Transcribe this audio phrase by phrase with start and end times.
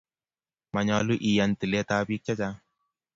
[0.73, 2.57] Manyolu iyan tiletab bik chechang